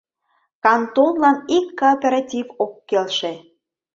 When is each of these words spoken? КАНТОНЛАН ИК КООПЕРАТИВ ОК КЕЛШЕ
КАНТОНЛАН 0.65 1.37
ИК 1.57 1.65
КООПЕРАТИВ 1.79 2.47
ОК 2.63 2.73
КЕЛШЕ 2.89 3.33